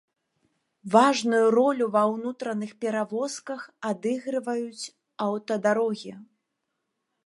Важную 0.95 1.41
ролю 1.57 1.85
ва 1.97 2.03
ўнутраных 2.13 2.71
перавозках 2.87 3.61
адыгрываюць 3.93 4.91
аўтадарогі. 5.31 6.13